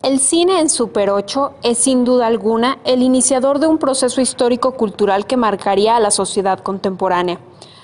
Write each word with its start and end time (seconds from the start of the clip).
El 0.00 0.20
cine 0.20 0.60
en 0.60 0.68
Super 0.68 1.10
8 1.10 1.54
es 1.64 1.78
sin 1.78 2.04
duda 2.04 2.28
alguna 2.28 2.78
el 2.84 3.02
iniciador 3.02 3.58
de 3.58 3.66
un 3.66 3.78
proceso 3.78 4.20
histórico-cultural 4.20 5.26
que 5.26 5.36
marcaría 5.36 5.96
a 5.96 6.00
la 6.00 6.12
sociedad 6.12 6.60
contemporánea. 6.60 7.40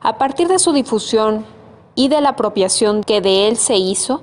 A 0.00 0.16
partir 0.16 0.46
de 0.46 0.60
su 0.60 0.72
difusión 0.72 1.44
y 1.96 2.06
de 2.06 2.20
la 2.20 2.28
apropiación 2.28 3.02
que 3.02 3.20
de 3.20 3.48
él 3.48 3.56
se 3.56 3.74
hizo 3.74 4.22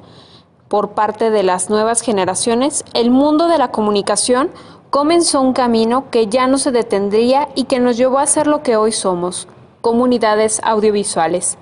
por 0.70 0.92
parte 0.92 1.30
de 1.30 1.44
las 1.44 1.70
nuevas 1.70 2.00
generaciones, 2.00 2.86
el 2.94 3.12
mundo 3.12 3.50
de 3.50 3.58
la 3.58 3.72
comunicación 3.72 4.50
comenzó 4.90 5.42
un 5.42 5.52
camino 5.52 6.10
que 6.10 6.28
ya 6.28 6.48
no 6.48 6.60
se 6.60 6.72
detendría 6.72 7.50
y 7.54 7.66
que 7.66 7.82
nos 7.82 7.98
llevó 7.98 8.20
a 8.20 8.28
ser 8.28 8.48
lo 8.48 8.64
que 8.64 8.78
hoy 8.78 8.94
somos, 8.94 9.50
comunidades 9.82 10.62
audiovisuales. 10.64 11.58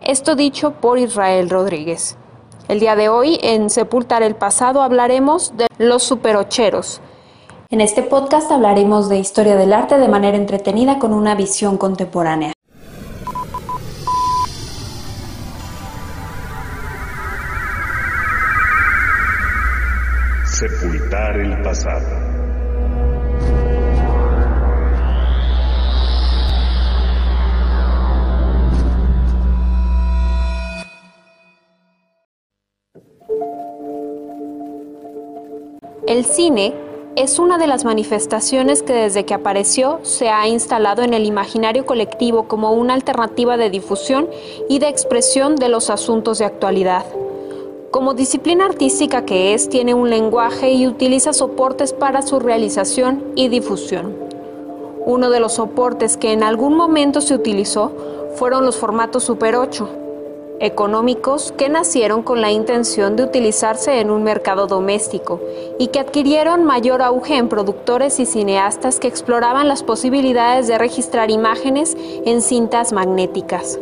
Esto 0.00 0.34
dicho 0.34 0.72
por 0.72 0.98
Israel 0.98 1.48
Rodríguez. 1.48 2.16
El 2.70 2.78
día 2.78 2.94
de 2.94 3.08
hoy, 3.08 3.36
en 3.42 3.68
Sepultar 3.68 4.22
el 4.22 4.36
Pasado, 4.36 4.82
hablaremos 4.82 5.56
de 5.56 5.66
los 5.78 6.04
superocheros. 6.04 7.00
En 7.68 7.80
este 7.80 8.00
podcast 8.00 8.48
hablaremos 8.52 9.08
de 9.08 9.18
historia 9.18 9.56
del 9.56 9.72
arte 9.72 9.98
de 9.98 10.06
manera 10.06 10.36
entretenida 10.36 11.00
con 11.00 11.12
una 11.12 11.34
visión 11.34 11.76
contemporánea. 11.78 12.52
Sepultar 20.44 21.40
el 21.40 21.60
pasado. 21.62 22.59
El 36.10 36.24
cine 36.24 36.74
es 37.14 37.38
una 37.38 37.56
de 37.56 37.68
las 37.68 37.84
manifestaciones 37.84 38.82
que 38.82 38.92
desde 38.92 39.24
que 39.24 39.32
apareció 39.32 40.00
se 40.02 40.28
ha 40.28 40.48
instalado 40.48 41.02
en 41.02 41.14
el 41.14 41.24
imaginario 41.24 41.86
colectivo 41.86 42.48
como 42.48 42.72
una 42.72 42.94
alternativa 42.94 43.56
de 43.56 43.70
difusión 43.70 44.28
y 44.68 44.80
de 44.80 44.88
expresión 44.88 45.54
de 45.54 45.68
los 45.68 45.88
asuntos 45.88 46.40
de 46.40 46.46
actualidad. 46.46 47.04
Como 47.92 48.14
disciplina 48.14 48.66
artística 48.66 49.24
que 49.24 49.54
es, 49.54 49.68
tiene 49.68 49.94
un 49.94 50.10
lenguaje 50.10 50.72
y 50.72 50.88
utiliza 50.88 51.32
soportes 51.32 51.92
para 51.92 52.22
su 52.22 52.40
realización 52.40 53.22
y 53.36 53.46
difusión. 53.46 54.16
Uno 55.06 55.30
de 55.30 55.38
los 55.38 55.52
soportes 55.52 56.16
que 56.16 56.32
en 56.32 56.42
algún 56.42 56.76
momento 56.76 57.20
se 57.20 57.34
utilizó 57.36 57.92
fueron 58.34 58.64
los 58.64 58.74
formatos 58.74 59.22
Super 59.22 59.54
8, 59.54 59.88
económicos 60.60 61.52
que 61.56 61.68
nacieron 61.68 62.22
con 62.22 62.40
la 62.42 62.50
intención 62.50 63.16
de 63.16 63.24
utilizarse 63.24 63.98
en 64.00 64.10
un 64.10 64.22
mercado 64.22 64.66
doméstico 64.66 65.40
y 65.78 65.88
que 65.88 66.00
adquirieron 66.00 66.64
mayor 66.64 67.02
auge 67.02 67.36
en 67.36 67.48
productores 67.48 68.20
y 68.20 68.26
cineastas 68.26 69.00
que 69.00 69.08
exploraban 69.08 69.68
las 69.68 69.82
posibilidades 69.82 70.68
de 70.68 70.76
registrar 70.76 71.30
imágenes 71.30 71.96
en 72.26 72.42
cintas 72.42 72.92
magnéticas 72.92 73.78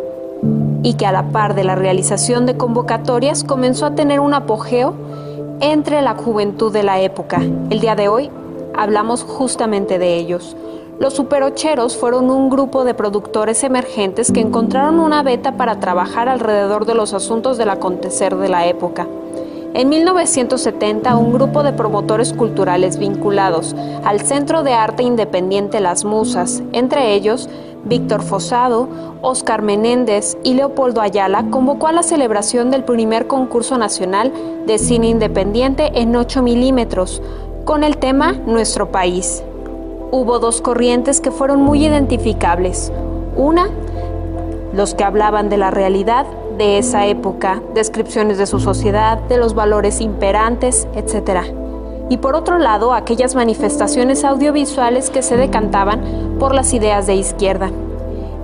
y 0.84 0.94
que 0.94 1.06
a 1.06 1.12
la 1.12 1.30
par 1.30 1.54
de 1.54 1.64
la 1.64 1.74
realización 1.74 2.46
de 2.46 2.56
convocatorias 2.56 3.42
comenzó 3.42 3.86
a 3.86 3.94
tener 3.94 4.20
un 4.20 4.32
apogeo 4.32 4.94
entre 5.60 6.00
la 6.02 6.14
juventud 6.14 6.72
de 6.72 6.84
la 6.84 7.00
época. 7.00 7.42
El 7.70 7.80
día 7.80 7.96
de 7.96 8.08
hoy 8.08 8.30
hablamos 8.76 9.24
justamente 9.24 9.98
de 9.98 10.16
ellos. 10.16 10.56
Los 10.98 11.14
superocheros 11.14 11.96
fueron 11.96 12.28
un 12.28 12.50
grupo 12.50 12.82
de 12.84 12.92
productores 12.92 13.62
emergentes 13.62 14.32
que 14.32 14.40
encontraron 14.40 14.98
una 14.98 15.22
beta 15.22 15.56
para 15.56 15.78
trabajar 15.78 16.28
alrededor 16.28 16.86
de 16.86 16.94
los 16.94 17.14
asuntos 17.14 17.56
del 17.56 17.70
acontecer 17.70 18.34
de 18.36 18.48
la 18.48 18.66
época. 18.66 19.06
En 19.74 19.90
1970, 19.90 21.16
un 21.16 21.32
grupo 21.32 21.62
de 21.62 21.72
promotores 21.72 22.32
culturales 22.32 22.98
vinculados 22.98 23.76
al 24.04 24.20
Centro 24.22 24.64
de 24.64 24.72
Arte 24.72 25.04
Independiente 25.04 25.78
Las 25.78 26.04
Musas, 26.04 26.64
entre 26.72 27.14
ellos 27.14 27.48
Víctor 27.84 28.22
Fosado, 28.22 28.88
Óscar 29.22 29.62
Menéndez 29.62 30.36
y 30.42 30.54
Leopoldo 30.54 31.00
Ayala, 31.00 31.44
convocó 31.50 31.86
a 31.86 31.92
la 31.92 32.02
celebración 32.02 32.72
del 32.72 32.82
primer 32.82 33.28
concurso 33.28 33.78
nacional 33.78 34.32
de 34.66 34.78
cine 34.78 35.08
independiente 35.08 35.92
en 35.94 36.16
8 36.16 36.42
milímetros, 36.42 37.22
con 37.64 37.84
el 37.84 37.98
tema 37.98 38.32
Nuestro 38.32 38.90
País. 38.90 39.44
Hubo 40.10 40.38
dos 40.38 40.62
corrientes 40.62 41.20
que 41.20 41.30
fueron 41.30 41.60
muy 41.60 41.84
identificables. 41.84 42.90
Una, 43.36 43.68
los 44.72 44.94
que 44.94 45.04
hablaban 45.04 45.50
de 45.50 45.58
la 45.58 45.70
realidad 45.70 46.24
de 46.56 46.78
esa 46.78 47.04
época, 47.04 47.60
descripciones 47.74 48.38
de 48.38 48.46
su 48.46 48.58
sociedad, 48.58 49.18
de 49.28 49.36
los 49.36 49.54
valores 49.54 50.00
imperantes, 50.00 50.88
etc. 50.94 51.42
Y 52.08 52.16
por 52.16 52.36
otro 52.36 52.56
lado, 52.56 52.94
aquellas 52.94 53.34
manifestaciones 53.34 54.24
audiovisuales 54.24 55.10
que 55.10 55.20
se 55.20 55.36
decantaban 55.36 56.00
por 56.38 56.54
las 56.54 56.72
ideas 56.72 57.06
de 57.06 57.14
izquierda. 57.14 57.70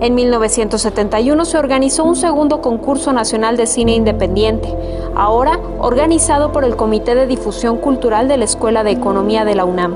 En 0.00 0.14
1971 0.14 1.46
se 1.46 1.56
organizó 1.56 2.04
un 2.04 2.16
segundo 2.16 2.60
concurso 2.60 3.14
nacional 3.14 3.56
de 3.56 3.66
cine 3.66 3.94
independiente, 3.94 4.68
ahora 5.16 5.58
organizado 5.78 6.52
por 6.52 6.64
el 6.64 6.76
Comité 6.76 7.14
de 7.14 7.26
Difusión 7.26 7.78
Cultural 7.78 8.28
de 8.28 8.36
la 8.36 8.44
Escuela 8.44 8.84
de 8.84 8.90
Economía 8.90 9.46
de 9.46 9.54
la 9.54 9.64
UNAM 9.64 9.94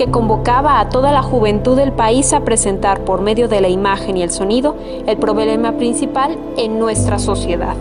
que 0.00 0.10
convocaba 0.10 0.80
a 0.80 0.88
toda 0.88 1.12
la 1.12 1.22
juventud 1.22 1.76
del 1.76 1.92
país 1.92 2.32
a 2.32 2.40
presentar 2.40 3.04
por 3.04 3.20
medio 3.20 3.48
de 3.48 3.60
la 3.60 3.68
imagen 3.68 4.16
y 4.16 4.22
el 4.22 4.30
sonido 4.30 4.74
el 5.06 5.18
problema 5.18 5.72
principal 5.72 6.38
en 6.56 6.78
nuestra 6.78 7.18
sociedad. 7.18 7.76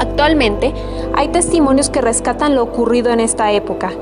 Actualmente 0.00 0.74
hay 1.14 1.28
testimonios 1.28 1.88
que 1.88 2.00
rescatan 2.00 2.56
lo 2.56 2.64
ocurrido 2.64 3.12
en 3.12 3.20
esta 3.20 3.52
época. 3.52 3.92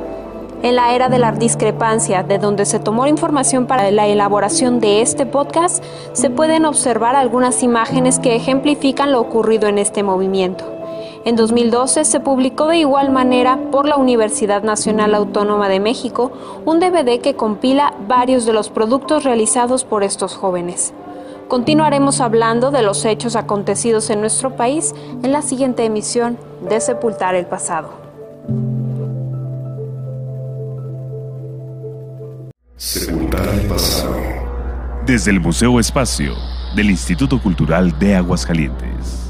En 0.62 0.74
la 0.74 0.94
era 0.94 1.10
de 1.10 1.18
la 1.18 1.32
discrepancia, 1.32 2.22
de 2.22 2.38
donde 2.38 2.64
se 2.64 2.78
tomó 2.78 3.06
información 3.06 3.66
para 3.66 3.90
la 3.90 4.06
elaboración 4.06 4.80
de 4.80 5.02
este 5.02 5.26
podcast, 5.26 5.84
se 6.14 6.30
pueden 6.30 6.64
observar 6.64 7.14
algunas 7.14 7.62
imágenes 7.62 8.18
que 8.18 8.36
ejemplifican 8.36 9.12
lo 9.12 9.20
ocurrido 9.20 9.68
en 9.68 9.76
este 9.76 10.02
movimiento. 10.02 10.77
En 11.24 11.36
2012 11.36 12.04
se 12.04 12.20
publicó 12.20 12.68
de 12.68 12.78
igual 12.78 13.10
manera 13.10 13.58
por 13.70 13.86
la 13.86 13.96
Universidad 13.96 14.62
Nacional 14.62 15.14
Autónoma 15.14 15.68
de 15.68 15.80
México 15.80 16.32
un 16.64 16.80
DVD 16.80 17.20
que 17.20 17.34
compila 17.34 17.94
varios 18.06 18.46
de 18.46 18.52
los 18.52 18.70
productos 18.70 19.24
realizados 19.24 19.84
por 19.84 20.02
estos 20.04 20.36
jóvenes. 20.36 20.94
Continuaremos 21.48 22.20
hablando 22.20 22.70
de 22.70 22.82
los 22.82 23.04
hechos 23.04 23.34
acontecidos 23.34 24.10
en 24.10 24.20
nuestro 24.20 24.54
país 24.54 24.94
en 25.22 25.32
la 25.32 25.42
siguiente 25.42 25.84
emisión 25.84 26.38
de 26.68 26.80
Sepultar 26.80 27.34
el 27.34 27.46
Pasado. 27.46 27.90
Sepultar 32.76 33.48
el 33.48 33.66
pasado. 33.66 34.14
Desde 35.04 35.32
el 35.32 35.40
Museo 35.40 35.80
Espacio 35.80 36.34
del 36.76 36.90
Instituto 36.90 37.42
Cultural 37.42 37.98
de 37.98 38.14
Aguascalientes. 38.14 39.27